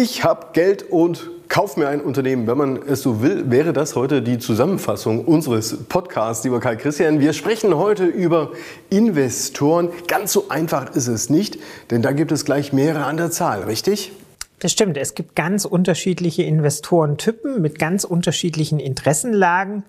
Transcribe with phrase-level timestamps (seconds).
[0.00, 2.46] Ich habe Geld und kauf mir ein Unternehmen.
[2.46, 7.18] Wenn man es so will, wäre das heute die Zusammenfassung unseres Podcasts, lieber Karl Christian.
[7.18, 8.52] Wir sprechen heute über
[8.90, 9.88] Investoren.
[10.06, 11.58] Ganz so einfach ist es nicht,
[11.90, 14.12] denn da gibt es gleich mehrere an der Zahl, richtig?
[14.60, 14.96] Das stimmt.
[14.96, 19.82] Es gibt ganz unterschiedliche Investorentypen mit ganz unterschiedlichen Interessenlagen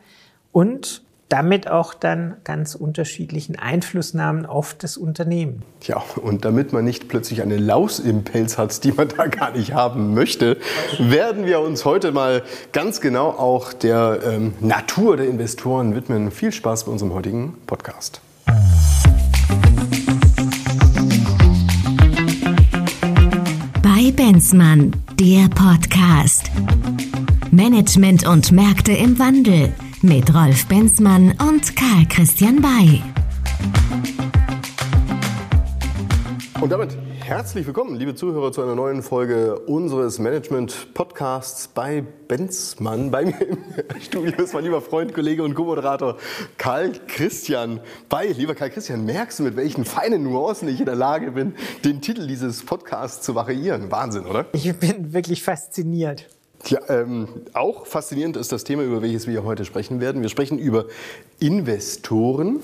[0.52, 5.62] und damit auch dann ganz unterschiedlichen Einflussnahmen auf das Unternehmen.
[5.84, 9.52] Ja, und damit man nicht plötzlich eine Laus im Pelz hat, die man da gar
[9.52, 10.58] nicht haben möchte,
[10.98, 12.44] werden wir uns heute mal
[12.74, 16.32] ganz genau auch der ähm, Natur der Investoren widmen.
[16.32, 18.22] Viel Spaß bei unserem heutigen Podcast.
[23.84, 26.50] Bei Benzmann, der Podcast.
[27.52, 33.02] Management und Märkte im Wandel mit Rolf Benzmann und Karl Christian Bay.
[36.62, 43.12] Und damit herzlich willkommen, liebe Zuhörer, zu einer neuen Folge unseres Management-Podcasts bei Benzmann.
[43.12, 43.58] Bei mir im
[44.02, 46.18] Studio ist mein lieber Freund, Kollege und Co-Moderator
[46.58, 48.32] Karl Christian Bay.
[48.32, 52.02] Lieber Karl Christian, merkst du, mit welchen feinen Nuancen ich in der Lage bin, den
[52.02, 53.92] Titel dieses Podcasts zu variieren?
[53.92, 54.46] Wahnsinn, oder?
[54.54, 56.28] Ich bin wirklich fasziniert.
[56.68, 60.22] Ja, ähm, auch faszinierend ist das Thema, über welches wir heute sprechen werden.
[60.22, 60.86] Wir sprechen über
[61.40, 62.60] Investoren.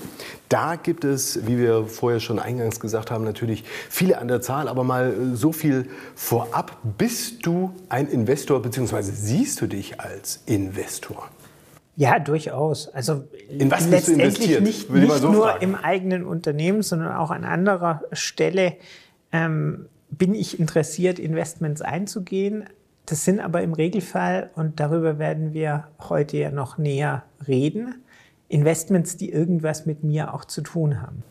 [0.49, 4.67] Da gibt es, wie wir vorher schon eingangs gesagt haben, natürlich viele an der Zahl,
[4.67, 6.77] aber mal so viel vorab.
[6.97, 11.29] Bist du ein Investor, beziehungsweise siehst du dich als Investor?
[11.95, 12.89] Ja, durchaus.
[12.89, 14.61] Also In was bist du investiert?
[14.61, 15.63] nicht, nicht so nur fragen.
[15.63, 18.73] im eigenen Unternehmen, sondern auch an anderer Stelle
[19.31, 22.65] ähm, bin ich interessiert, Investments einzugehen.
[23.05, 28.03] Das sind aber im Regelfall, und darüber werden wir heute ja noch näher reden,
[28.47, 31.23] Investments, die irgendwas mit mir auch zu tun haben.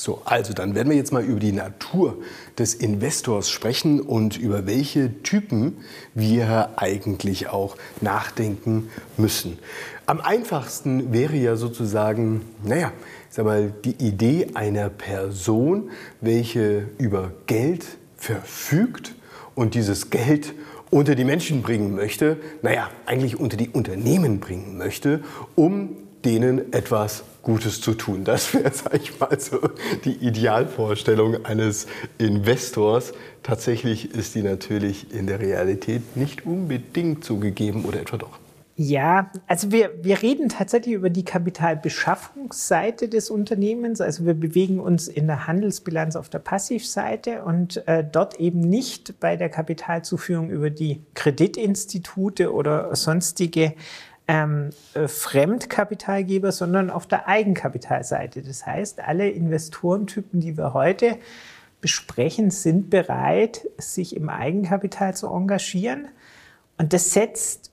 [0.00, 2.16] So, also dann werden wir jetzt mal über die Natur
[2.58, 5.76] des Investors sprechen und über welche Typen
[6.14, 9.58] wir eigentlich auch nachdenken müssen.
[10.06, 12.92] Am einfachsten wäre ja sozusagen, naja,
[13.28, 15.90] ich sag mal, die Idee einer Person,
[16.22, 17.84] welche über Geld
[18.16, 19.14] verfügt
[19.54, 20.54] und dieses Geld
[20.90, 25.20] unter die Menschen bringen möchte, naja, eigentlich unter die Unternehmen bringen möchte,
[25.54, 28.24] um denen etwas Gutes zu tun.
[28.24, 29.58] Das wäre, sage ich mal, so
[30.04, 31.86] die Idealvorstellung eines
[32.18, 33.12] Investors.
[33.42, 38.38] Tatsächlich ist die natürlich in der Realität nicht unbedingt so gegeben oder etwa doch.
[38.82, 44.00] Ja, also wir, wir reden tatsächlich über die Kapitalbeschaffungsseite des Unternehmens.
[44.00, 49.20] Also wir bewegen uns in der Handelsbilanz auf der Passivseite und äh, dort eben nicht
[49.20, 53.74] bei der Kapitalzuführung über die Kreditinstitute oder sonstige
[54.26, 58.40] ähm, äh, Fremdkapitalgeber, sondern auf der Eigenkapitalseite.
[58.40, 61.18] Das heißt, alle Investorentypen, die wir heute
[61.82, 66.08] besprechen, sind bereit, sich im Eigenkapital zu engagieren.
[66.78, 67.69] Und das setzt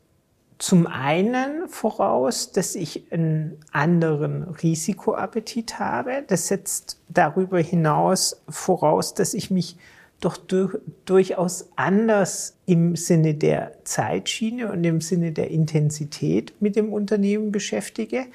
[0.59, 6.23] zum einen voraus, dass ich einen anderen Risikoappetit habe.
[6.27, 9.77] Das setzt darüber hinaus voraus, dass ich mich
[10.19, 10.75] doch durch,
[11.05, 18.25] durchaus anders im Sinne der Zeitschiene und im Sinne der Intensität mit dem Unternehmen beschäftige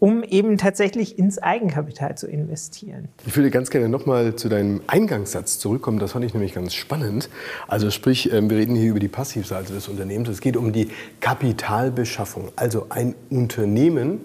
[0.00, 3.08] um eben tatsächlich ins Eigenkapital zu investieren.
[3.26, 5.98] Ich würde ganz gerne nochmal zu deinem Eingangssatz zurückkommen.
[5.98, 7.28] Das fand ich nämlich ganz spannend.
[7.66, 10.28] Also sprich, ähm, wir reden hier über die Passivseite des Unternehmens.
[10.28, 12.50] Es geht um die Kapitalbeschaffung.
[12.56, 14.20] Also ein Unternehmen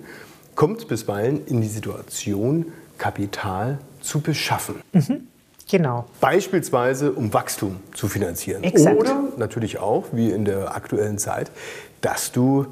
[0.56, 2.68] kommt bisweilen in die Situation,
[2.98, 4.76] Kapital zu beschaffen.
[4.92, 5.28] Mhm.
[5.70, 6.06] Genau.
[6.20, 8.64] Beispielsweise, um Wachstum zu finanzieren.
[8.64, 9.00] Exakt.
[9.00, 11.50] Oder natürlich auch, wie in der aktuellen Zeit,
[12.02, 12.68] dass du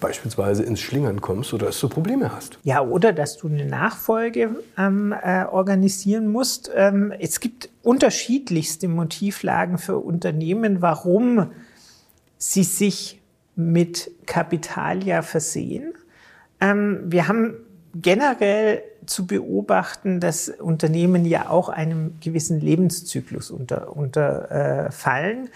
[0.00, 2.58] beispielsweise ins Schlingern kommst oder dass du Probleme hast.
[2.62, 6.70] Ja, oder dass du eine Nachfolge ähm, äh, organisieren musst.
[6.74, 11.50] Ähm, es gibt unterschiedlichste Motivlagen für Unternehmen, warum
[12.38, 13.20] sie sich
[13.56, 15.94] mit Kapital ja versehen.
[16.60, 17.54] Ähm, wir haben
[17.94, 23.88] generell zu beobachten, dass Unternehmen ja auch einem gewissen Lebenszyklus unterfallen.
[23.88, 25.48] Unter, äh,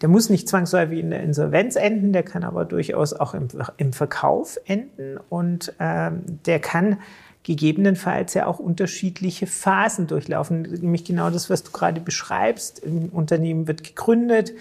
[0.00, 3.92] der muss nicht zwangsläufig in der Insolvenz enden, der kann aber durchaus auch im, im
[3.92, 6.98] Verkauf enden und ähm, der kann
[7.46, 10.62] gegebenenfalls ja auch unterschiedliche Phasen durchlaufen.
[10.62, 12.84] Nämlich genau das, was du gerade beschreibst.
[12.84, 14.52] Ein Unternehmen wird gegründet,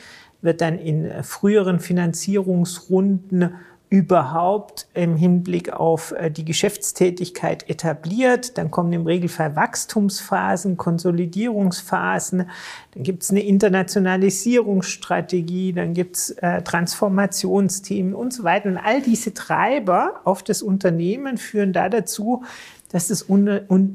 [0.42, 3.56] wird dann in früheren Finanzierungsrunden
[3.95, 8.57] überhaupt im Hinblick auf äh, die Geschäftstätigkeit etabliert.
[8.57, 12.50] Dann kommen im Regelfall Wachstumsphasen, Konsolidierungsphasen,
[12.94, 18.68] dann gibt es eine Internationalisierungsstrategie, dann gibt es äh, Transformationsthemen und so weiter.
[18.68, 22.44] Und all diese Treiber auf das Unternehmen führen da dazu,
[22.92, 23.25] dass das,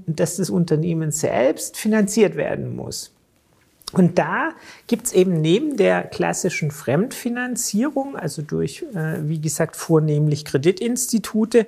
[0.07, 3.13] dass das Unternehmen selbst finanziert werden muss.
[3.93, 4.51] Und da
[4.87, 11.67] gibt es eben neben der klassischen Fremdfinanzierung, also durch, äh, wie gesagt, vornehmlich Kreditinstitute,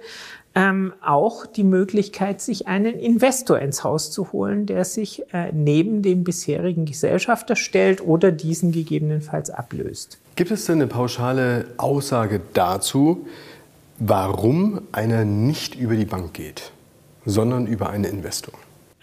[0.55, 6.03] ähm, auch die Möglichkeit, sich einen Investor ins Haus zu holen, der sich äh, neben
[6.03, 10.19] dem bisherigen Gesellschafter stellt oder diesen gegebenenfalls ablöst.
[10.37, 13.27] Gibt es denn eine pauschale Aussage dazu,
[13.99, 16.73] warum einer nicht über die Bank geht,
[17.25, 18.55] sondern über einen Investor?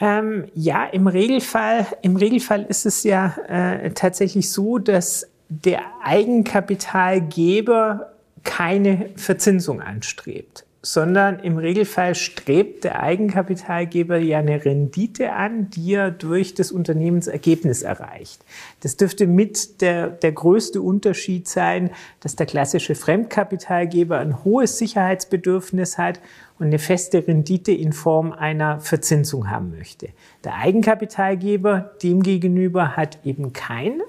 [0.02, 8.14] Ähm, ja, im Regelfall, im Regelfall ist es ja äh, tatsächlich so, dass der Eigenkapitalgeber
[8.44, 16.10] keine Verzinsung anstrebt sondern im Regelfall strebt der Eigenkapitalgeber ja eine Rendite an, die er
[16.10, 18.46] durch das Unternehmensergebnis erreicht.
[18.82, 21.92] Das dürfte mit der, der größte Unterschied sein,
[22.22, 26.22] dass der klassische Fremdkapitalgeber ein hohes Sicherheitsbedürfnis hat
[26.60, 30.10] und eine feste Rendite in Form einer Verzinsung haben möchte.
[30.46, 34.02] Der Eigenkapitalgeber demgegenüber hat eben kein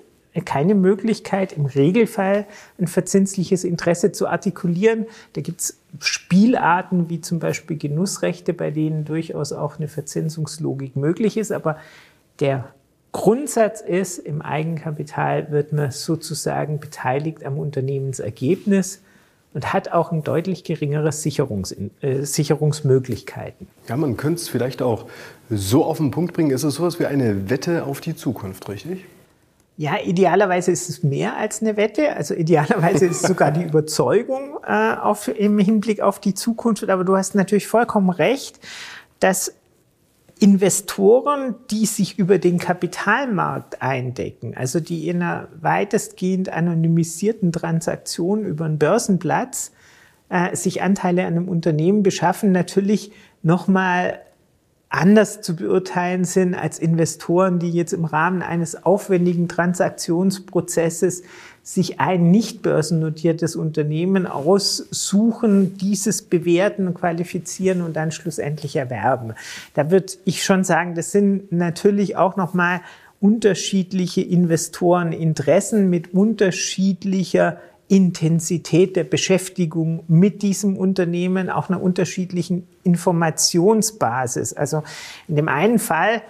[0.45, 2.47] keine Möglichkeit, im Regelfall
[2.79, 5.07] ein verzinsliches Interesse zu artikulieren.
[5.33, 11.37] Da gibt es Spielarten wie zum Beispiel Genussrechte, bei denen durchaus auch eine Verzinsungslogik möglich
[11.37, 11.51] ist.
[11.51, 11.79] Aber
[12.39, 12.73] der
[13.13, 19.03] Grundsatz ist, im Eigenkapital wird man sozusagen beteiligt am Unternehmensergebnis
[19.53, 23.67] und hat auch ein deutlich geringeres Sicherungs, äh, Sicherungsmöglichkeiten.
[23.89, 25.07] Ja, man könnte es vielleicht auch
[25.49, 26.53] so auf den Punkt bringen.
[26.53, 29.05] Ist es sowas wie eine Wette auf die Zukunft, richtig?
[29.77, 32.15] Ja, idealerweise ist es mehr als eine Wette.
[32.15, 36.89] Also idealerweise ist es sogar die Überzeugung äh, auf, im Hinblick auf die Zukunft.
[36.89, 38.61] Aber du hast natürlich vollkommen recht,
[39.21, 39.55] dass
[40.39, 48.65] Investoren, die sich über den Kapitalmarkt eindecken, also die in einer weitestgehend anonymisierten Transaktion über
[48.65, 49.73] einen Börsenplatz
[50.31, 53.13] äh, sich Anteile an einem Unternehmen beschaffen, natürlich
[53.43, 54.21] nochmal
[54.91, 61.23] anders zu beurteilen sind als Investoren, die jetzt im Rahmen eines aufwendigen Transaktionsprozesses
[61.63, 69.35] sich ein nicht börsennotiertes Unternehmen aussuchen, dieses bewerten, qualifizieren und dann schlussendlich erwerben.
[69.75, 72.81] Da würde ich schon sagen, das sind natürlich auch nochmal
[73.21, 77.59] unterschiedliche Investoreninteressen mit unterschiedlicher
[77.91, 84.53] Intensität der Beschäftigung mit diesem Unternehmen auf einer unterschiedlichen Informationsbasis.
[84.53, 84.85] Also
[85.27, 86.23] in dem einen Fall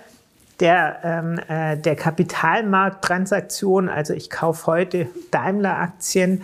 [0.58, 6.42] der, ähm, äh, der Kapitalmarkttransaktion, also ich kaufe heute Daimler-Aktien,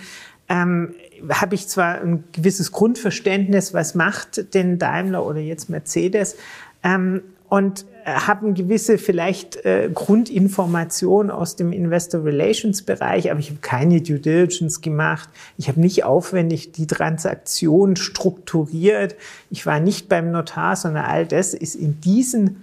[0.50, 0.94] ähm,
[1.30, 6.36] habe ich zwar ein gewisses Grundverständnis, was macht denn Daimler oder jetzt Mercedes,
[6.82, 13.58] ähm, und haben gewisse vielleicht äh, Grundinformationen aus dem Investor Relations Bereich, aber ich habe
[13.60, 15.28] keine Due Diligence gemacht.
[15.58, 19.16] Ich habe nicht aufwendig die Transaktion strukturiert.
[19.50, 22.62] Ich war nicht beim Notar, sondern all das ist in diesen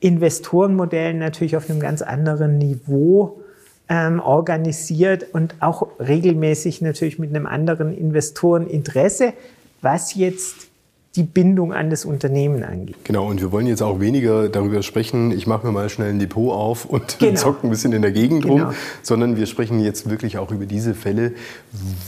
[0.00, 3.42] Investorenmodellen natürlich auf einem ganz anderen Niveau
[3.90, 9.34] ähm, organisiert und auch regelmäßig natürlich mit einem anderen Investoreninteresse,
[9.82, 10.71] was jetzt
[11.16, 12.96] die Bindung an das Unternehmen angeht.
[13.04, 16.18] Genau, und wir wollen jetzt auch weniger darüber sprechen, ich mache mir mal schnell ein
[16.18, 17.38] Depot auf und genau.
[17.38, 18.66] zocke ein bisschen in der Gegend genau.
[18.66, 21.32] rum, sondern wir sprechen jetzt wirklich auch über diese Fälle,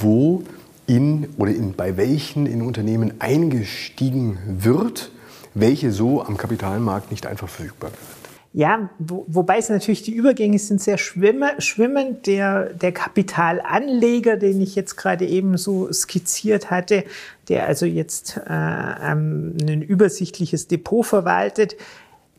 [0.01, 0.43] wo
[0.87, 5.11] in oder in, bei welchen in Unternehmen eingestiegen wird,
[5.55, 8.24] welche so am Kapitalmarkt nicht einfach verfügbar sind.
[8.57, 12.29] Ja, wo, wobei es natürlich die Übergänge sind sehr schwimme, schwimmend.
[12.29, 17.03] Der, der Kapitalanleger, den ich jetzt gerade eben so skizziert hatte,
[17.49, 21.75] der also jetzt äh, ein übersichtliches Depot verwaltet,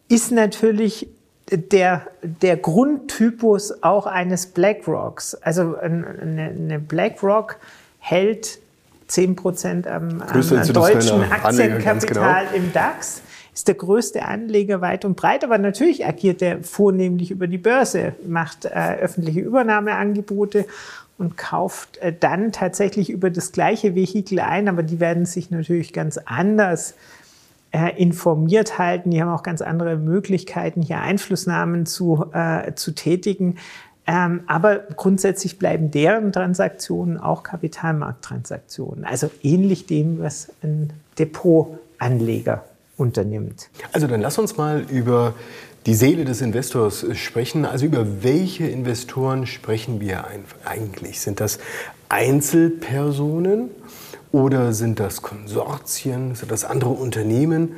[0.07, 1.09] ist natürlich
[1.51, 5.35] der, der Grundtypus auch eines BlackRocks.
[5.35, 7.57] Also eine, eine BlackRock
[7.99, 8.59] hält
[9.09, 12.55] 10% am, am, am deutschen Aktienkapital genau.
[12.55, 13.21] im DAX
[13.55, 18.13] ist der größte Anleger weit und breit, aber natürlich agiert er vornehmlich über die Börse,
[18.27, 20.65] macht äh, öffentliche Übernahmeangebote
[21.17, 25.93] und kauft äh, dann tatsächlich über das gleiche Vehikel ein, aber die werden sich natürlich
[25.93, 26.95] ganz anders
[27.71, 29.11] äh, informiert halten.
[29.11, 33.55] Die haben auch ganz andere Möglichkeiten, hier Einflussnahmen zu, äh, zu tätigen.
[34.05, 39.05] Ähm, aber grundsätzlich bleiben deren Transaktionen auch Kapitalmarkttransaktionen.
[39.05, 42.65] Also ähnlich dem, was ein Depotanleger
[42.97, 43.69] unternimmt.
[43.91, 45.33] Also dann lass uns mal über
[45.85, 47.65] die Seele des Investors sprechen.
[47.65, 50.25] Also über welche Investoren sprechen wir
[50.65, 51.21] eigentlich?
[51.21, 51.59] Sind das
[52.09, 53.69] Einzelpersonen
[54.31, 56.35] oder sind das Konsortien?
[56.35, 57.73] Sind das andere Unternehmen?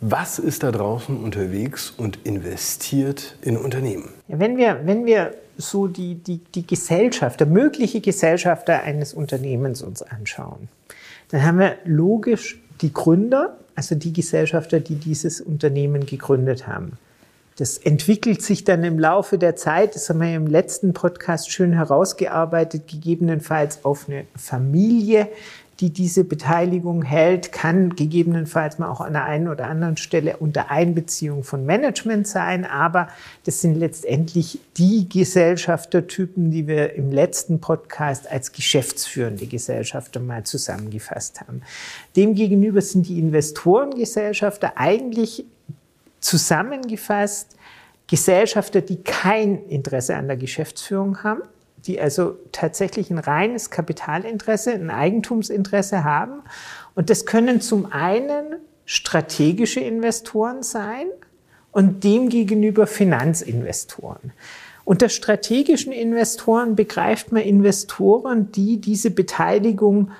[0.00, 4.10] Was ist da draußen unterwegs und investiert in Unternehmen?
[4.28, 10.68] Wenn, wir, wenn wir so die, die, die Gesellschafter, mögliche Gesellschafter eines Unternehmens uns anschauen,
[11.30, 16.98] dann haben wir logisch die Gründer, also die Gesellschafter, die dieses Unternehmen gegründet haben.
[17.56, 21.72] Das entwickelt sich dann im Laufe der Zeit, das haben wir im letzten Podcast schön
[21.72, 25.28] herausgearbeitet, gegebenenfalls auf eine Familie,
[25.80, 30.70] die diese Beteiligung hält, kann gegebenenfalls mal auch an der einen oder anderen Stelle unter
[30.70, 32.64] Einbeziehung von Management sein.
[32.64, 33.08] Aber
[33.44, 41.40] das sind letztendlich die Gesellschaftertypen, die wir im letzten Podcast als geschäftsführende Gesellschafter mal zusammengefasst
[41.40, 41.62] haben.
[42.16, 45.44] Demgegenüber sind die Investorengesellschafter eigentlich
[46.20, 47.56] zusammengefasst
[48.06, 51.42] Gesellschafter, die kein Interesse an der Geschäftsführung haben,
[51.86, 56.42] die also tatsächlich ein reines Kapitalinteresse, ein Eigentumsinteresse haben.
[56.94, 61.06] Und das können zum einen strategische Investoren sein
[61.72, 64.32] und demgegenüber Finanzinvestoren.
[64.84, 70.10] Unter strategischen Investoren begreift man Investoren, die diese Beteiligung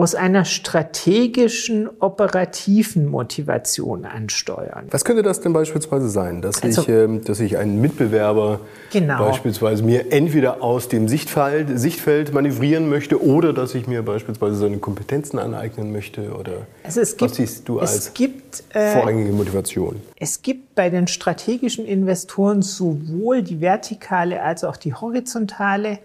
[0.00, 4.86] aus einer strategischen, operativen Motivation ansteuern.
[4.90, 6.40] Was könnte das denn beispielsweise sein?
[6.40, 9.18] Dass, also, ich, äh, dass ich einen Mitbewerber genau.
[9.18, 14.78] beispielsweise mir entweder aus dem Sichtfeld, Sichtfeld manövrieren möchte oder dass ich mir beispielsweise seine
[14.78, 16.32] Kompetenzen aneignen möchte?
[16.32, 19.96] Oder also es gibt, was siehst du als gibt, äh, vorrangige Motivation?
[20.16, 25.98] Es gibt bei den strategischen Investoren sowohl die vertikale als auch die horizontale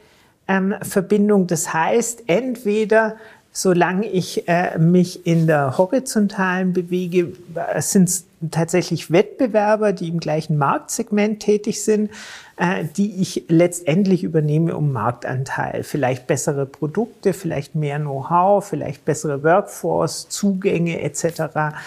[0.50, 1.48] ähm, Verbindung.
[1.48, 3.16] Das heißt, entweder
[3.56, 7.32] solange ich äh, mich in der horizontalen bewege,
[7.78, 12.12] sind es tatsächlich Wettbewerber, die im gleichen Marktsegment tätig sind,
[12.58, 15.84] äh, die ich letztendlich übernehme um Marktanteil.
[15.84, 21.78] Vielleicht bessere Produkte, vielleicht mehr Know-how, vielleicht bessere Workforce, Zugänge etc.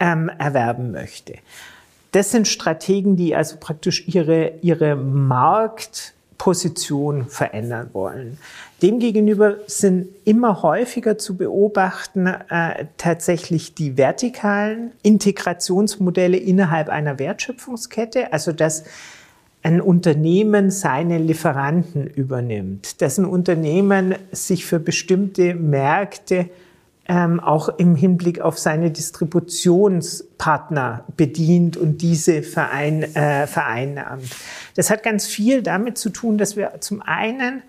[0.00, 1.34] Ähm, erwerben möchte.
[2.12, 8.36] Das sind Strategen, die also praktisch ihre, ihre Markt Position verändern wollen.
[8.82, 18.50] Demgegenüber sind immer häufiger zu beobachten äh, tatsächlich die vertikalen Integrationsmodelle innerhalb einer Wertschöpfungskette, also
[18.50, 18.82] dass
[19.62, 26.50] ein Unternehmen seine Lieferanten übernimmt, dass ein Unternehmen sich für bestimmte Märkte
[27.06, 34.24] ähm, auch im Hinblick auf seine Distributionspartner bedient und diese verein, äh, vereinnahmt.
[34.74, 37.62] Das hat ganz viel damit zu tun, dass wir zum einen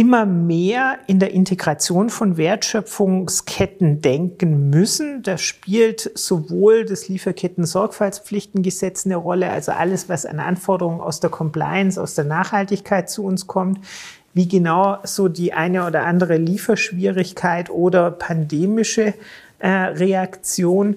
[0.00, 5.22] immer mehr in der Integration von Wertschöpfungsketten denken müssen.
[5.22, 12.00] Da spielt sowohl das Lieferketten-Sorgfaltspflichtengesetz eine Rolle, also alles, was an Anforderungen aus der Compliance,
[12.00, 13.78] aus der Nachhaltigkeit zu uns kommt,
[14.32, 19.12] wie genau so die eine oder andere Lieferschwierigkeit oder pandemische
[19.58, 20.96] äh, Reaktion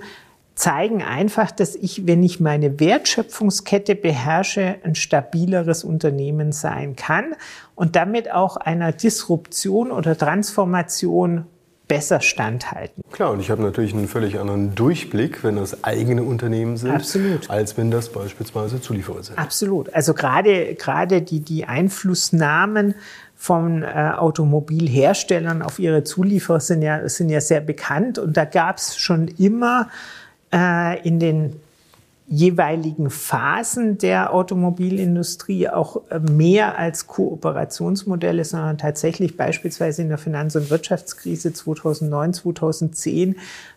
[0.56, 7.36] zeigen einfach, dass ich, wenn ich meine Wertschöpfungskette beherrsche, ein stabileres Unternehmen sein kann
[7.76, 11.46] und damit auch einer Disruption oder Transformation
[11.88, 13.04] besser standhalten.
[13.12, 17.50] Klar, und ich habe natürlich einen völlig anderen Durchblick, wenn das eigene Unternehmen sind, Absolut.
[17.50, 19.38] als wenn das beispielsweise Zulieferer sind.
[19.38, 19.94] Absolut.
[19.94, 22.96] Also gerade, gerade die, die Einflussnahmen
[23.36, 28.18] von äh, Automobilherstellern auf ihre Zulieferer sind ja, sind ja sehr bekannt.
[28.18, 29.90] Und da gab es schon immer
[30.54, 31.60] äh, in den
[32.28, 40.56] jeweiligen Phasen der Automobilindustrie auch äh, mehr als Kooperationsmodelle, sondern tatsächlich beispielsweise in der Finanz-
[40.56, 43.36] und Wirtschaftskrise 2009, 2010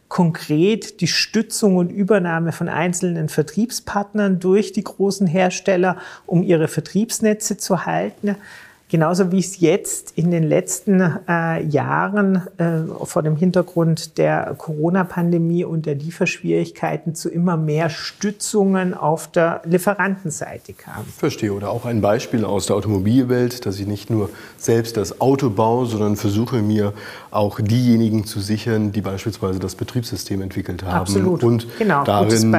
[0.09, 7.56] konkret die Stützung und Übernahme von einzelnen Vertriebspartnern durch die großen Hersteller, um ihre Vertriebsnetze
[7.56, 8.37] zu halten.
[8.88, 15.64] Genauso wie es jetzt in den letzten äh, Jahren äh, vor dem Hintergrund der Corona-Pandemie
[15.64, 21.05] und der Lieferschwierigkeiten zu immer mehr Stützungen auf der Lieferantenseite kam.
[21.19, 21.52] Verstehe.
[21.52, 25.87] Oder auch ein Beispiel aus der Automobilwelt, dass ich nicht nur selbst das Auto baue,
[25.87, 26.93] sondern versuche mir
[27.33, 31.00] auch diejenigen zu sichern, die beispielsweise das Betriebssystem entwickelt haben.
[31.00, 31.43] Absolut.
[31.43, 32.55] Und genau, darin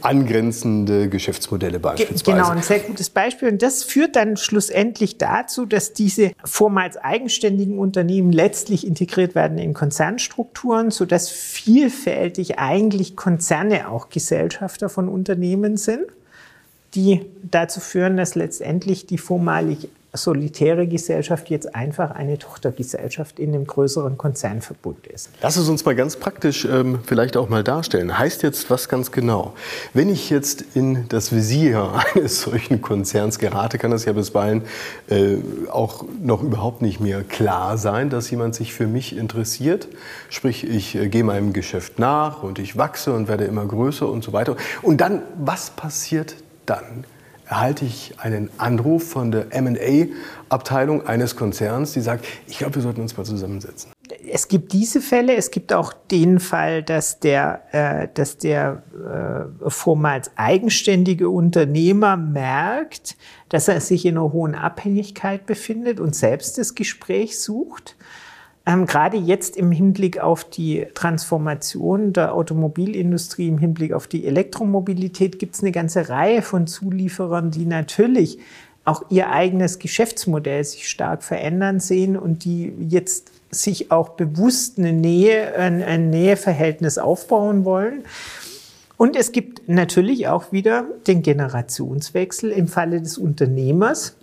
[0.00, 2.38] angrenzende Geschäftsmodelle beispielsweise.
[2.38, 3.48] Genau, ein sehr gutes Beispiel.
[3.48, 9.74] Und das führt dann schlussendlich dazu, dass diese vormals eigenständigen Unternehmen letztlich integriert werden in
[9.74, 16.04] Konzernstrukturen, sodass vielfältig eigentlich Konzerne auch Gesellschafter von Unternehmen sind,
[16.94, 23.66] die dazu führen, dass letztendlich die vormalig solitäre Gesellschaft jetzt einfach eine Tochtergesellschaft in einem
[23.66, 25.30] größeren Konzernverbund ist.
[25.40, 28.18] Lass es uns mal ganz praktisch ähm, vielleicht auch mal darstellen.
[28.18, 29.54] Heißt jetzt was ganz genau?
[29.94, 34.62] Wenn ich jetzt in das Visier eines solchen Konzerns gerate, kann das ja bisweilen
[35.08, 35.36] äh,
[35.70, 39.88] auch noch überhaupt nicht mehr klar sein, dass jemand sich für mich interessiert.
[40.28, 44.22] Sprich, ich äh, gehe meinem Geschäft nach und ich wachse und werde immer größer und
[44.22, 44.56] so weiter.
[44.82, 47.04] Und dann, was passiert dann?
[47.52, 53.02] Erhalte ich einen Anruf von der MA-Abteilung eines Konzerns, die sagt, ich glaube, wir sollten
[53.02, 53.92] uns mal zusammensetzen.
[54.26, 58.82] es gibt diese Fälle, es gibt auch den Fall, dass der, äh, dass der
[59.66, 63.18] äh, vormals eigenständige Unternehmer merkt,
[63.50, 67.96] dass er sich in einer hohen Abhängigkeit befindet und selbst das Gespräch sucht.
[68.64, 75.38] Ähm, gerade jetzt im Hinblick auf die Transformation der Automobilindustrie, im Hinblick auf die Elektromobilität,
[75.38, 78.38] gibt es eine ganze Reihe von Zulieferern, die natürlich
[78.84, 84.92] auch ihr eigenes Geschäftsmodell sich stark verändern sehen und die jetzt sich auch bewusst eine
[84.92, 88.04] Nähe, ein, ein Näheverhältnis aufbauen wollen.
[88.96, 94.16] Und es gibt natürlich auch wieder den Generationswechsel im Falle des Unternehmers,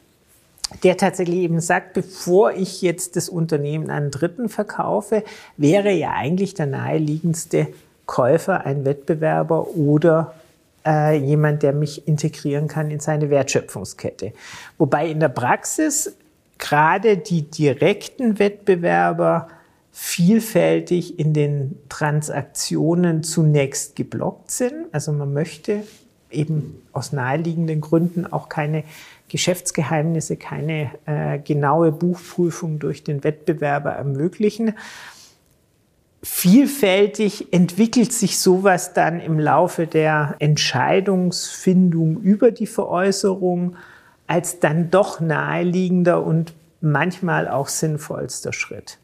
[0.84, 5.24] der tatsächlich eben sagt, bevor ich jetzt das Unternehmen an Dritten verkaufe,
[5.58, 7.68] wäre ja eigentlich der naheliegendste
[8.06, 10.34] Käufer ein Wettbewerber oder
[10.86, 14.34] äh, jemand, der mich integrieren kann in seine Wertschöpfungskette.
[14.78, 16.16] Wobei in der Praxis
[16.58, 19.48] gerade die direkten Wettbewerber
[19.92, 24.86] vielfältig in den Transaktionen zunächst geblockt sind.
[24.92, 25.84] Also man möchte
[26.32, 28.84] eben aus naheliegenden Gründen auch keine
[29.30, 34.74] Geschäftsgeheimnisse, keine äh, genaue Buchprüfung durch den Wettbewerber ermöglichen
[36.22, 43.76] vielfältig entwickelt sich sowas dann im Laufe der Entscheidungsfindung über die Veräußerung
[44.28, 48.98] als dann doch naheliegender und manchmal auch sinnvollster Schritt.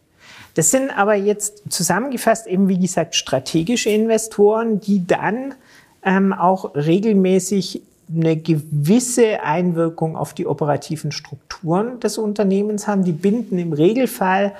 [0.54, 5.56] Das sind aber jetzt zusammengefasst eben, wie gesagt, strategische Investoren, die dann
[6.04, 7.82] ähm, auch regelmäßig
[8.14, 13.04] eine gewisse Einwirkung auf die operativen Strukturen des Unternehmens haben.
[13.04, 14.54] Die binden im Regelfall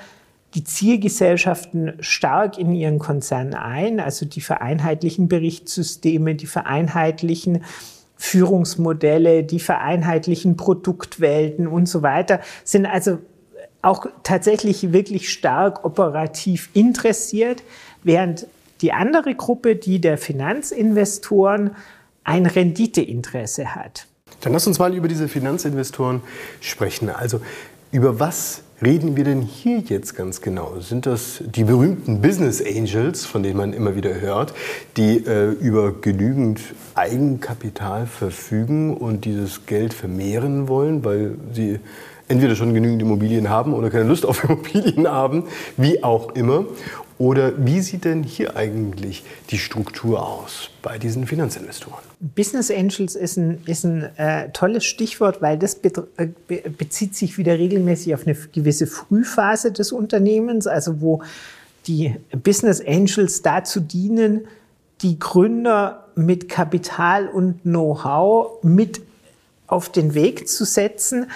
[0.54, 7.62] die Zielgesellschaften stark in ihren Konzern ein, also die vereinheitlichen Berichtssysteme, die vereinheitlichen
[8.16, 13.18] Führungsmodelle, die vereinheitlichen Produktwelten und so weiter, sind also
[13.82, 17.62] auch tatsächlich wirklich stark operativ interessiert,
[18.02, 18.46] während
[18.80, 21.72] die andere Gruppe, die der Finanzinvestoren,
[22.26, 24.06] ein Renditeinteresse hat.
[24.40, 26.20] Dann lass uns mal über diese Finanzinvestoren
[26.60, 27.08] sprechen.
[27.08, 27.40] Also
[27.92, 30.80] über was reden wir denn hier jetzt ganz genau?
[30.80, 34.52] Sind das die berühmten Business Angels, von denen man immer wieder hört,
[34.96, 36.60] die äh, über genügend
[36.94, 41.78] Eigenkapital verfügen und dieses Geld vermehren wollen, weil sie
[42.28, 45.44] entweder schon genügend Immobilien haben oder keine Lust auf Immobilien haben,
[45.76, 46.64] wie auch immer?
[47.18, 52.04] Oder wie sieht denn hier eigentlich die Struktur aus bei diesen Finanzinvestoren?
[52.20, 55.90] Business Angels ist ein, ist ein äh, tolles Stichwort, weil das be
[56.76, 61.22] bezieht sich wieder regelmäßig auf eine gewisse Frühphase des Unternehmens, also wo
[61.86, 64.46] die Business Angels dazu dienen,
[65.02, 69.00] die Gründer mit Kapital und Know-how mit
[69.66, 71.30] auf den Weg zu setzen.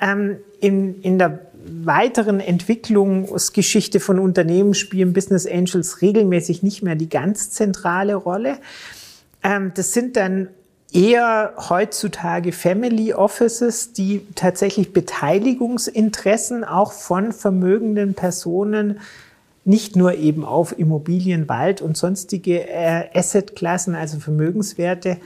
[0.00, 1.45] Ähm, in, in der
[1.84, 8.58] weiteren Entwicklungsgeschichte von Unternehmen spielen Business Angels regelmäßig nicht mehr die ganz zentrale Rolle.
[9.42, 10.48] Ähm, das sind dann
[10.92, 19.00] eher heutzutage Family Offices, die tatsächlich Beteiligungsinteressen auch von vermögenden Personen
[19.64, 25.18] nicht nur eben auf Immobilien, Wald und sonstige äh, Assetklassen, also Vermögenswerte,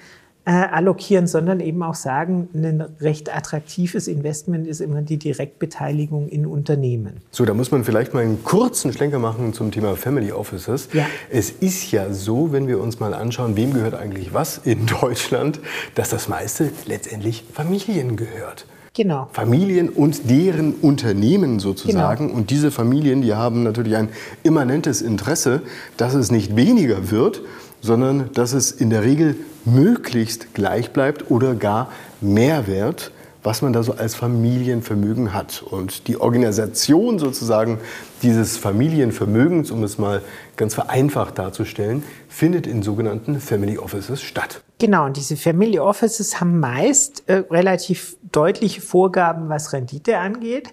[0.47, 6.47] äh, allokieren, sondern eben auch sagen, ein recht attraktives Investment ist immer die Direktbeteiligung in
[6.47, 7.21] Unternehmen.
[7.31, 10.89] So, da muss man vielleicht mal einen kurzen Schlenker machen zum Thema Family Offices.
[10.93, 11.07] Ja.
[11.29, 15.61] Es ist ja so, wenn wir uns mal anschauen, wem gehört eigentlich was in Deutschland,
[15.95, 18.67] dass das meiste letztendlich Familien gehört.
[18.95, 19.29] Genau.
[19.33, 22.27] Familien und deren Unternehmen sozusagen.
[22.29, 22.39] Genau.
[22.39, 24.09] Und diese Familien, die haben natürlich ein
[24.43, 25.63] immanentes Interesse,
[25.97, 27.43] dass es nicht weniger wird,
[27.81, 31.91] sondern dass es in der Regel möglichst gleich bleibt oder gar
[32.21, 33.13] mehr wert,
[33.43, 35.63] was man da so als Familienvermögen hat.
[35.63, 37.79] Und die Organisation sozusagen
[38.23, 40.21] dieses Familienvermögens, um es mal
[40.57, 44.63] ganz vereinfacht darzustellen, findet in sogenannten Family Offices statt.
[44.79, 50.69] Genau, und diese Family Offices haben meist äh, relativ deutliche Vorgaben, was Rendite angeht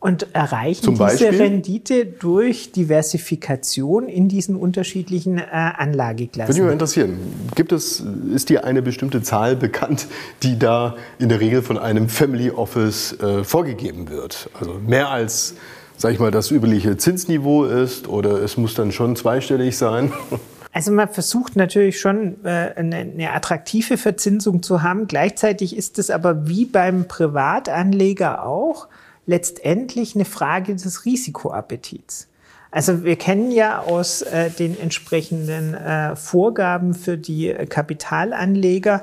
[0.00, 6.48] und erreichen diese Rendite durch Diversifikation in diesen unterschiedlichen äh, Anlageklassen.
[6.48, 7.18] Würde mich mal interessieren,
[7.56, 10.06] gibt es, ist dir eine bestimmte Zahl bekannt,
[10.44, 14.48] die da in der Regel von einem Family Office äh, vorgegeben wird?
[14.58, 15.56] Also mehr als,
[15.96, 20.12] sag ich mal, das übliche Zinsniveau ist oder es muss dann schon zweistellig sein?
[20.70, 25.08] Also man versucht natürlich schon äh, eine, eine, attraktive Verzinsung zu haben.
[25.08, 28.86] Gleichzeitig ist es aber wie beim Privatanleger auch
[29.28, 32.26] letztendlich eine Frage des Risikoappetits.
[32.70, 39.02] Also wir kennen ja aus äh, den entsprechenden äh, Vorgaben für die Kapitalanleger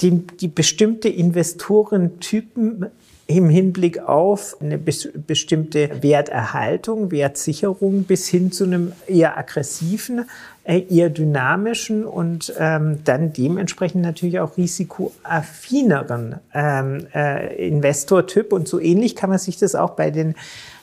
[0.00, 2.86] die, die bestimmte Investorentypen
[3.28, 10.28] im Hinblick auf eine bestimmte Werterhaltung, Wertsicherung bis hin zu einem eher aggressiven,
[10.66, 18.52] äh, eher dynamischen und ähm, dann dementsprechend natürlich auch risikoaffineren ähm, äh, Investortyp.
[18.52, 20.34] Und so ähnlich kann man sich das auch bei den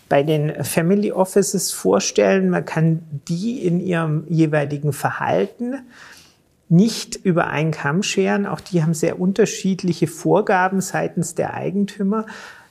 [0.08, 2.50] bei den Family Offices vorstellen.
[2.50, 5.80] Man kann die in ihrem jeweiligen Verhalten
[6.69, 8.46] nicht über einen Kamm scheren.
[8.46, 12.26] Auch die haben sehr unterschiedliche Vorgaben seitens der Eigentümer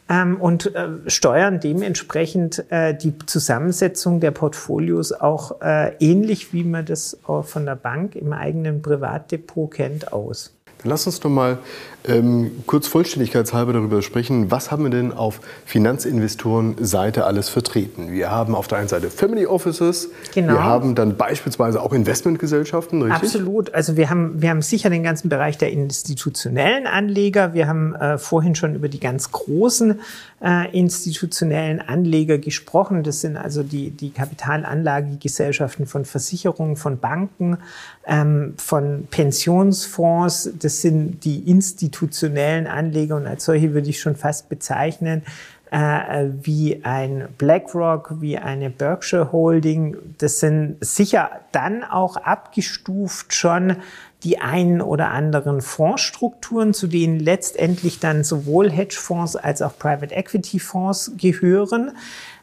[0.09, 6.85] ähm, und äh, steuern dementsprechend äh, die Zusammensetzung der Portfolios auch äh, ähnlich, wie man
[6.85, 10.55] das von der Bank im eigenen Privatdepot kennt, aus.
[10.85, 11.59] Lass uns doch mal
[12.07, 18.11] ähm, kurz vollständigkeitshalber darüber sprechen, was haben wir denn auf Finanzinvestorenseite alles vertreten?
[18.11, 20.55] Wir haben auf der einen Seite Family Offices, genau.
[20.55, 23.23] wir haben dann beispielsweise auch Investmentgesellschaften, richtig?
[23.23, 23.75] Absolut.
[23.75, 27.55] Also wir haben, wir haben sicher den ganzen Bereich der institutionellen Anleger.
[27.55, 30.01] Wir haben äh, vorhin schon über die ganz großen
[30.43, 33.03] äh, institutionellen Anleger gesprochen.
[33.03, 37.59] Das sind also die, die Kapitalanlagegesellschaften von Versicherungen, von Banken,
[38.07, 40.51] ähm, von Pensionsfonds.
[40.59, 41.49] Das sind die
[41.93, 45.23] institutionellen Anleger und als solche würde ich schon fast bezeichnen
[45.71, 49.97] äh, wie ein BlackRock, wie eine Berkshire Holding.
[50.19, 53.77] Das sind sicher dann auch abgestuft schon
[54.23, 60.61] die einen oder anderen Fondsstrukturen, zu denen letztendlich dann sowohl Hedgefonds als auch Private Equity
[60.61, 61.93] Fonds gehören,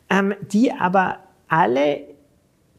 [0.09, 2.01] ähm, die aber alle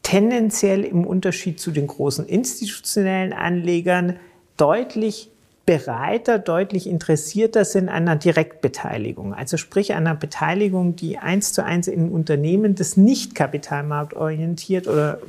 [0.03, 4.17] tendenziell im Unterschied zu den großen institutionellen Anlegern
[4.57, 5.30] deutlich
[5.71, 9.33] bereiter, deutlich interessierter sind an einer Direktbeteiligung.
[9.33, 15.19] Also sprich einer Beteiligung, die eins zu eins in Unternehmen, das nicht kapitalmarktorientiert oder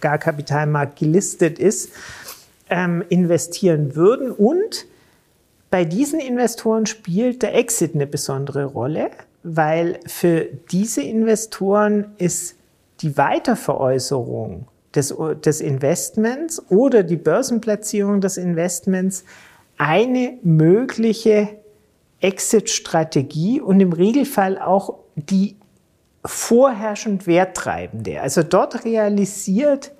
[0.00, 1.90] gar Kapitalmarkt gelistet ist,
[2.70, 4.30] ähm, investieren würden.
[4.30, 4.86] Und
[5.68, 9.10] bei diesen Investoren spielt der Exit eine besondere Rolle,
[9.42, 12.54] weil für diese Investoren ist
[13.00, 15.12] die Weiterveräußerung des,
[15.44, 19.24] des Investments oder die Börsenplatzierung des Investments
[19.78, 21.48] eine mögliche
[22.20, 25.56] Exit-Strategie und im Regelfall auch die
[26.24, 28.20] vorherrschend werttreibende.
[28.20, 29.92] Also dort realisiert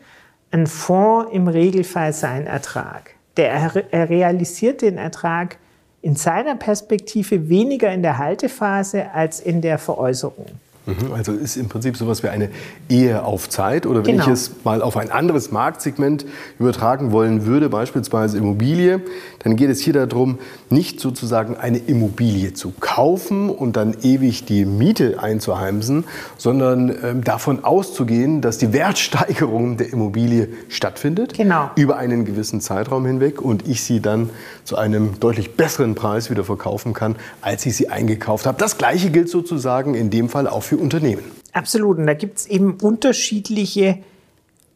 [0.51, 3.14] ein Fonds im Regelfall seinen Ertrag.
[3.37, 5.59] Der, er realisiert den Ertrag
[6.03, 10.47] in seiner Perspektive weniger in der Haltephase als in der Veräußerung.
[10.88, 12.48] Mhm, also ist im Prinzip sowas wie eine
[12.88, 13.85] Ehe auf Zeit.
[13.87, 14.24] Oder wenn genau.
[14.24, 16.24] ich es mal auf ein anderes Marktsegment
[16.59, 19.03] übertragen wollen würde, beispielsweise Immobilie,
[19.40, 20.38] dann geht es hier darum,
[20.70, 26.05] nicht sozusagen eine Immobilie zu kaufen und dann ewig die Miete einzuheimsen,
[26.38, 31.35] sondern ähm, davon auszugehen, dass die Wertsteigerung der Immobilie stattfindet.
[31.35, 31.70] Genau.
[31.77, 34.31] Über einen gewissen Zeitraum hinweg und ich sie dann
[34.64, 38.59] zu einem deutlich besseren Preis wieder verkaufen kann, als ich sie eingekauft habe.
[38.59, 41.25] Das Gleiche gilt sozusagen in dem Fall auch für Unternehmen.
[41.53, 41.99] Absolut.
[41.99, 43.99] Und da gibt es eben unterschiedliche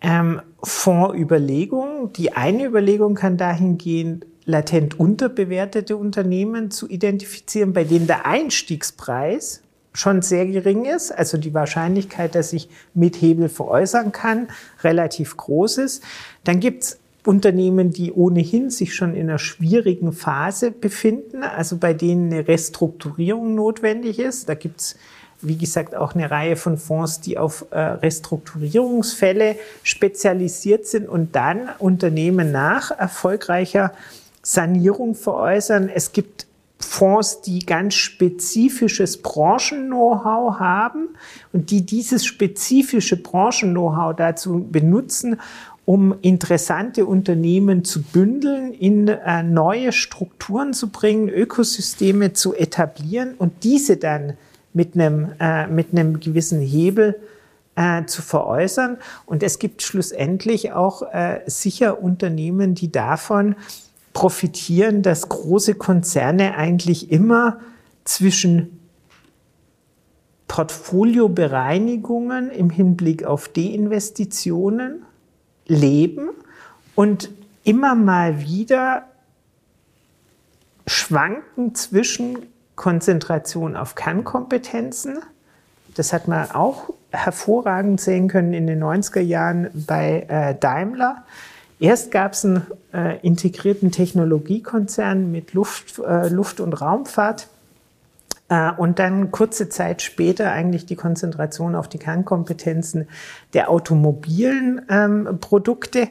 [0.00, 2.12] ähm, Fondsüberlegungen.
[2.12, 9.62] Die eine Überlegung kann dahin gehen, latent unterbewertete Unternehmen zu identifizieren, bei denen der Einstiegspreis
[9.94, 14.48] schon sehr gering ist, also die Wahrscheinlichkeit, dass ich mit Hebel veräußern kann,
[14.82, 16.02] relativ groß ist.
[16.44, 22.32] Dann gibt's Unternehmen, die ohnehin sich schon in einer schwierigen Phase befinden, also bei denen
[22.32, 24.48] eine Restrukturierung notwendig ist.
[24.48, 24.96] Da gibt's
[25.42, 31.68] wie gesagt, auch eine Reihe von Fonds, die auf äh, Restrukturierungsfälle spezialisiert sind und dann
[31.78, 33.92] Unternehmen nach erfolgreicher
[34.42, 35.88] Sanierung veräußern.
[35.88, 36.46] Es gibt
[36.78, 41.08] Fonds, die ganz spezifisches Branchen-Know-how haben
[41.52, 45.38] und die dieses spezifische Branchen-Know-how dazu benutzen,
[45.84, 53.64] um interessante Unternehmen zu bündeln, in äh, neue Strukturen zu bringen, Ökosysteme zu etablieren und
[53.64, 54.34] diese dann
[54.72, 57.20] mit einem, äh, mit einem gewissen Hebel
[57.74, 58.96] äh, zu veräußern.
[59.26, 63.56] Und es gibt schlussendlich auch äh, sicher Unternehmen, die davon
[64.12, 67.60] profitieren, dass große Konzerne eigentlich immer
[68.04, 68.78] zwischen
[70.48, 75.04] Portfoliobereinigungen im Hinblick auf Deinvestitionen
[75.66, 76.28] leben
[76.94, 77.30] und
[77.64, 79.06] immer mal wieder
[80.86, 82.38] schwanken zwischen
[82.76, 85.18] Konzentration auf Kernkompetenzen.
[85.94, 91.24] Das hat man auch hervorragend sehen können in den 90er Jahren bei äh, Daimler.
[91.78, 97.48] Erst gab es einen äh, integrierten Technologiekonzern mit Luft, äh, Luft- und Raumfahrt.
[98.48, 103.08] Äh, und dann kurze Zeit später eigentlich die Konzentration auf die Kernkompetenzen
[103.54, 106.08] der automobilen ähm, Produkte.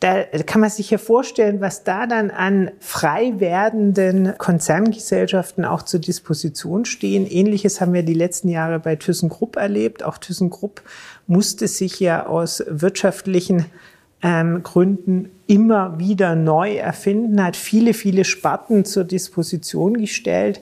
[0.00, 5.98] Da kann man sich ja vorstellen, was da dann an frei werdenden Konzerngesellschaften auch zur
[5.98, 7.26] Disposition stehen.
[7.26, 10.04] Ähnliches haben wir die letzten Jahre bei ThyssenKrupp erlebt.
[10.04, 10.82] Auch ThyssenKrupp
[11.26, 13.66] musste sich ja aus wirtschaftlichen
[14.22, 20.60] ähm, Gründen immer wieder neu erfinden, hat viele, viele Sparten zur Disposition gestellt.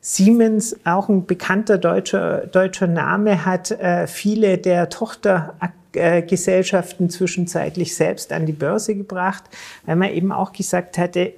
[0.00, 4.88] Siemens, auch ein bekannter deutscher, deutscher Name, hat äh, viele der
[5.92, 9.44] Tochtergesellschaften zwischenzeitlich selbst an die Börse gebracht,
[9.84, 11.32] weil man eben auch gesagt hatte,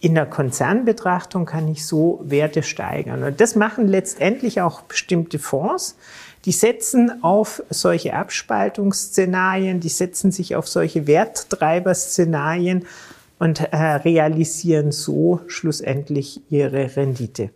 [0.00, 3.22] in der Konzernbetrachtung kann ich so Werte steigern.
[3.22, 5.96] Und das machen letztendlich auch bestimmte Fonds.
[6.46, 12.86] Die setzen auf solche Abspaltungsszenarien, die setzen sich auf solche Werttreiberszenarien
[13.38, 17.50] und äh, realisieren so schlussendlich ihre Rendite.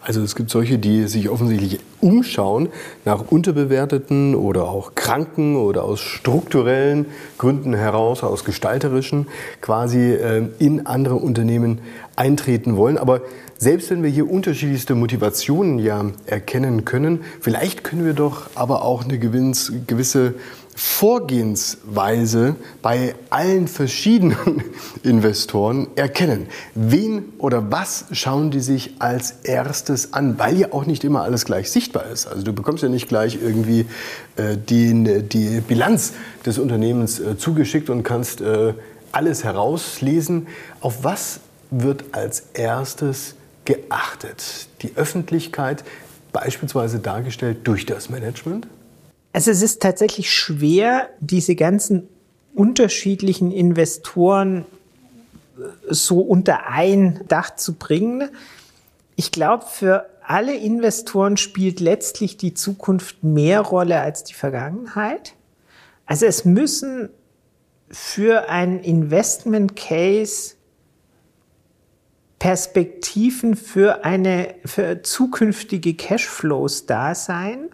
[0.00, 2.68] Also es gibt solche, die sich offensichtlich umschauen
[3.04, 7.06] nach unterbewerteten oder auch kranken oder aus strukturellen
[7.38, 9.26] Gründen heraus, aus gestalterischen,
[9.60, 11.78] quasi äh, in andere Unternehmen
[12.16, 12.98] eintreten wollen.
[12.98, 13.22] Aber
[13.56, 19.04] selbst wenn wir hier unterschiedlichste Motivationen ja erkennen können, vielleicht können wir doch aber auch
[19.04, 20.34] eine gewisse
[20.76, 24.64] Vorgehensweise bei allen verschiedenen
[25.04, 26.46] Investoren erkennen.
[26.74, 30.38] Wen oder was schauen die sich als erstes an?
[30.38, 32.26] Weil ja auch nicht immer alles gleich sichtbar ist.
[32.26, 33.86] Also du bekommst ja nicht gleich irgendwie
[34.36, 36.12] äh, die, die Bilanz
[36.44, 38.74] des Unternehmens äh, zugeschickt und kannst äh,
[39.12, 40.48] alles herauslesen.
[40.80, 41.38] Auf was
[41.70, 44.66] wird als erstes geachtet?
[44.82, 45.84] Die Öffentlichkeit
[46.32, 48.66] beispielsweise dargestellt durch das Management?
[49.34, 52.08] Also es ist tatsächlich schwer, diese ganzen
[52.54, 54.64] unterschiedlichen Investoren
[55.58, 58.30] äh, so unter ein Dach zu bringen.
[59.16, 65.34] Ich glaube, für alle Investoren spielt letztlich die Zukunft mehr Rolle als die Vergangenheit.
[66.06, 67.10] Also es müssen
[67.90, 70.54] für einen Investment Case
[72.38, 77.70] Perspektiven für eine für zukünftige Cashflows da sein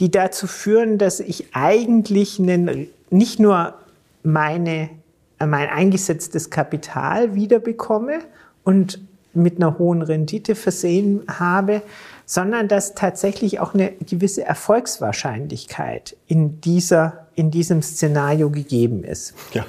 [0.00, 3.74] die dazu führen, dass ich eigentlich einen, nicht nur
[4.22, 4.90] meine,
[5.38, 8.20] mein eingesetztes Kapital wiederbekomme
[8.64, 9.00] und
[9.34, 11.82] mit einer hohen Rendite versehen habe,
[12.26, 19.34] sondern dass tatsächlich auch eine gewisse Erfolgswahrscheinlichkeit in, dieser, in diesem Szenario gegeben ist.
[19.52, 19.66] Ja,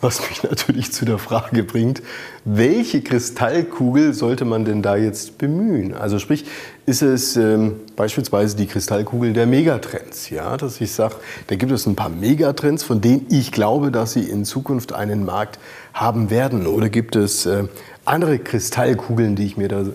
[0.00, 2.02] was mich natürlich zu der Frage bringt,
[2.44, 5.92] welche Kristallkugel sollte man denn da jetzt bemühen?
[5.92, 6.44] Also sprich,
[6.86, 10.30] ist es ähm, beispielsweise die Kristallkugel der Megatrends?
[10.30, 11.16] Ja, dass ich sage,
[11.48, 15.24] da gibt es ein paar Megatrends, von denen ich glaube, dass sie in Zukunft einen
[15.24, 15.58] Markt
[15.92, 16.68] haben werden.
[16.68, 17.64] Oder gibt es äh,
[18.04, 19.86] andere Kristallkugeln, die ich mir da äh,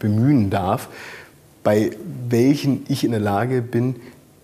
[0.00, 0.88] bemühen darf,
[1.62, 1.92] bei
[2.28, 3.94] welchen ich in der Lage bin,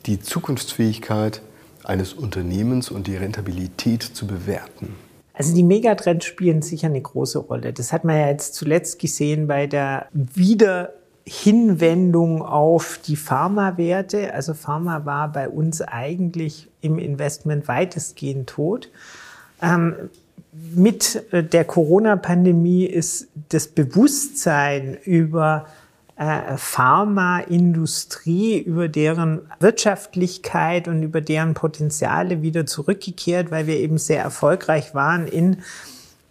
[0.06, 1.42] die Zukunftsfähigkeit
[1.88, 4.94] eines Unternehmens und die Rentabilität zu bewerten?
[5.32, 7.72] Also die Megatrends spielen sicher eine große Rolle.
[7.72, 14.34] Das hat man ja jetzt zuletzt gesehen bei der Wiederhinwendung auf die Pharmawerte.
[14.34, 18.90] Also Pharma war bei uns eigentlich im Investment weitestgehend tot.
[19.62, 19.94] Ähm,
[20.74, 25.66] mit der Corona-Pandemie ist das Bewusstsein über
[26.56, 34.94] Pharmaindustrie, über deren Wirtschaftlichkeit und über deren Potenziale wieder zurückgekehrt, weil wir eben sehr erfolgreich
[34.94, 35.58] waren in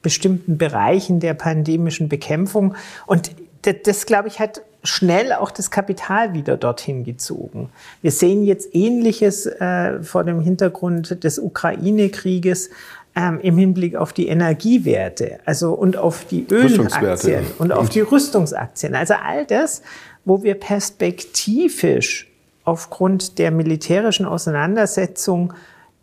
[0.02, 2.76] bestimmten Bereichen der pandemischen Bekämpfung.
[3.06, 7.70] Und das, das glaube ich, hat schnell auch das Kapital wieder dorthin gezogen.
[8.02, 12.70] Wir sehen jetzt Ähnliches äh, vor dem Hintergrund des Ukraine-Krieges
[13.18, 18.94] ähm, im Hinblick auf die Energiewerte, also und auf die Ölaktien und auf die Rüstungsaktien.
[18.94, 19.82] Also all das,
[20.24, 22.28] wo wir perspektivisch
[22.64, 25.54] aufgrund der militärischen Auseinandersetzung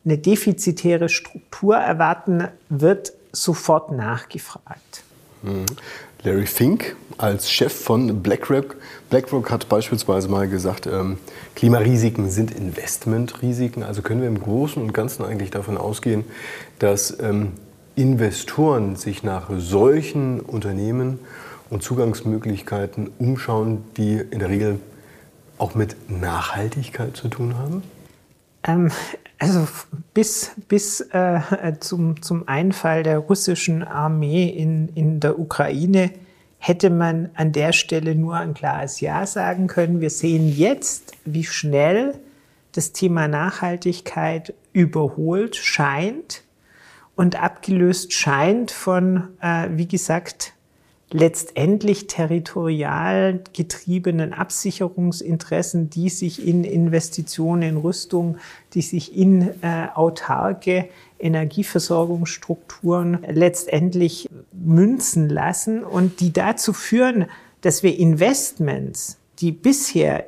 [0.04, 5.04] eine defizitäre Struktur erwarten, wird sofort nachgefragt.
[5.42, 5.66] Mhm.
[6.24, 8.76] Larry Fink als Chef von BlackRock,
[9.10, 11.18] BlackRock hat beispielsweise mal gesagt, ähm,
[11.54, 13.82] Klimarisiken sind Investmentrisiken.
[13.82, 16.24] Also können wir im Großen und Ganzen eigentlich davon ausgehen,
[16.78, 17.52] dass ähm,
[17.96, 21.18] Investoren sich nach solchen Unternehmen
[21.70, 24.78] und Zugangsmöglichkeiten umschauen, die in der Regel
[25.58, 27.82] auch mit Nachhaltigkeit zu tun haben?
[28.64, 28.90] Ähm,
[29.38, 29.66] also
[30.12, 31.40] bis, bis äh,
[31.80, 36.10] zum, zum Einfall der russischen Armee in, in der Ukraine
[36.58, 40.00] hätte man an der Stelle nur ein klares Ja sagen können.
[40.00, 42.14] Wir sehen jetzt, wie schnell
[42.72, 46.43] das Thema Nachhaltigkeit überholt scheint
[47.16, 50.54] und abgelöst scheint von, äh, wie gesagt,
[51.10, 58.38] letztendlich territorial getriebenen Absicherungsinteressen, die sich in Investitionen in Rüstung,
[58.72, 60.88] die sich in äh, autarke
[61.20, 67.26] Energieversorgungsstrukturen letztendlich münzen lassen und die dazu führen,
[67.60, 70.26] dass wir Investments, die bisher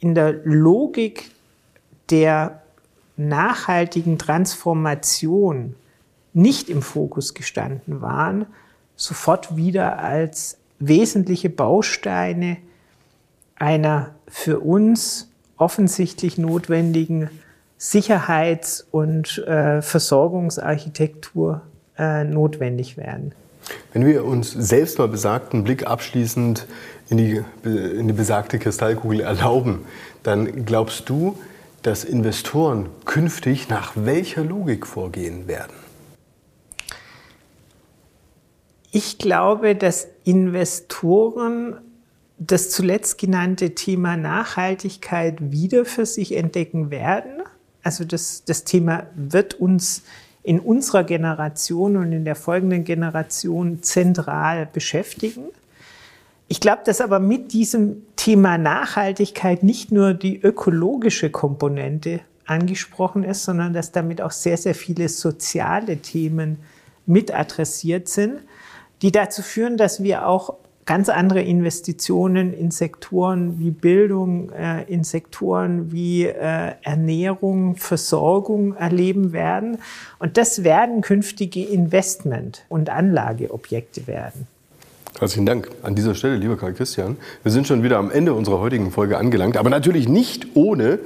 [0.00, 1.30] in der Logik
[2.10, 2.60] der
[3.16, 5.76] nachhaltigen Transformation
[6.34, 8.46] nicht im Fokus gestanden waren,
[8.96, 12.58] sofort wieder als wesentliche Bausteine
[13.56, 17.30] einer für uns offensichtlich notwendigen
[17.78, 21.62] Sicherheits- und äh, Versorgungsarchitektur
[21.98, 23.32] äh, notwendig werden.
[23.92, 26.66] Wenn wir uns selbst mal besagten Blick abschließend
[27.08, 29.86] in die, in die besagte Kristallkugel erlauben,
[30.22, 31.38] dann glaubst du,
[31.82, 35.83] dass Investoren künftig nach welcher Logik vorgehen werden?
[38.96, 41.78] Ich glaube, dass Investoren
[42.38, 47.42] das zuletzt genannte Thema Nachhaltigkeit wieder für sich entdecken werden.
[47.82, 50.02] Also das, das Thema wird uns
[50.44, 55.46] in unserer Generation und in der folgenden Generation zentral beschäftigen.
[56.46, 63.42] Ich glaube, dass aber mit diesem Thema Nachhaltigkeit nicht nur die ökologische Komponente angesprochen ist,
[63.42, 66.58] sondern dass damit auch sehr, sehr viele soziale Themen
[67.06, 68.38] mit adressiert sind
[69.04, 70.54] die dazu führen, dass wir auch
[70.86, 79.34] ganz andere Investitionen in Sektoren wie Bildung, äh, in Sektoren wie äh, Ernährung, Versorgung erleben
[79.34, 79.76] werden.
[80.18, 84.46] Und das werden künftige Investment- und Anlageobjekte werden.
[85.20, 87.16] Herzlichen Dank an dieser Stelle, lieber Karl Christian.
[87.44, 90.98] Wir sind schon wieder am Ende unserer heutigen Folge angelangt, aber natürlich nicht ohne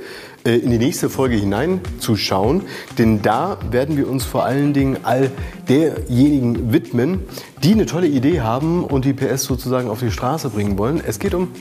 [0.47, 2.63] äh, in die nächste Folge hineinzuschauen,
[2.97, 5.31] denn da werden wir uns vor allen Dingen all
[5.69, 7.21] derjenigen widmen,
[7.63, 11.03] die eine tolle Idee haben und die PS sozusagen auf die Straße bringen wollen.
[11.07, 11.53] Es geht um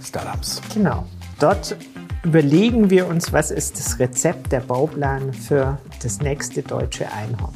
[0.00, 0.62] Startups.
[0.72, 1.04] Genau.
[1.40, 1.76] Dort
[2.22, 7.54] überlegen wir uns, was ist das Rezept, der Bauplan für das nächste deutsche Einhorn.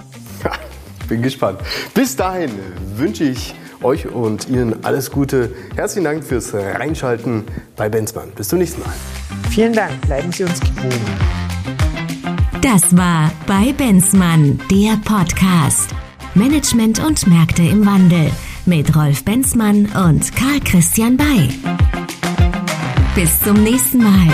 [1.08, 1.60] bin gespannt.
[1.94, 2.50] Bis dahin
[2.96, 5.50] wünsche ich euch und Ihnen alles Gute.
[5.76, 7.44] Herzlichen Dank fürs Reinschalten
[7.76, 8.30] bei Benzmann.
[8.34, 8.92] Bis zum nächsten Mal.
[9.50, 10.00] Vielen Dank.
[10.02, 11.00] Bleiben Sie uns gewogen.
[12.60, 15.90] Das war bei Benzmann, der Podcast.
[16.34, 18.30] Management und Märkte im Wandel
[18.64, 21.48] mit Rolf Benzmann und Karl Christian Bay.
[23.14, 24.32] Bis zum nächsten Mal.